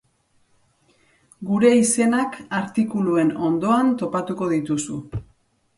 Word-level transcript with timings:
Gure 1.49 1.71
izenak 1.81 2.39
artikuluen 2.61 3.31
ondoan 3.51 3.95
topatuko 4.03 4.51
dituzu. 4.57 5.01